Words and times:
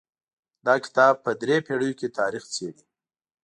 دا 0.65 0.75
کتاب 0.83 1.13
په 1.25 1.31
درې 1.41 1.57
پېړیو 1.65 1.97
کې 1.99 2.07
تاریخ 2.19 2.43
څیړي. 2.53 2.83